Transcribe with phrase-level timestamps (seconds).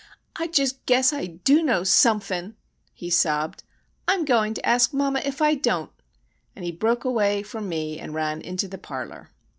[0.35, 2.55] "I just guess I do know sompfin',"
[2.91, 3.61] he sobbed.
[4.07, 5.91] "I'm going to ask mamma if I don't."
[6.55, 9.29] And he broke away from me, and ran into the parlour.